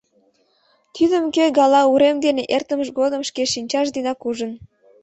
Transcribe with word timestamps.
Тидым 0.95 1.23
кӧ 1.35 1.45
гала 1.57 1.81
урем 1.91 2.17
дене 2.25 2.43
эртымыж 2.55 2.89
годым 2.99 3.21
шке 3.29 3.43
шинчаж 3.53 3.87
денак 3.95 4.19
ужын. 4.29 4.51